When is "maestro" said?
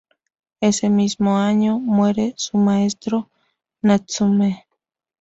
2.57-3.29